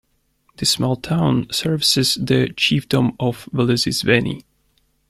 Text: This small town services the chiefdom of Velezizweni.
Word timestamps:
This 0.57 0.71
small 0.71 0.95
town 0.95 1.45
services 1.51 2.15
the 2.15 2.47
chiefdom 2.55 3.15
of 3.19 3.47
Velezizweni. 3.53 4.41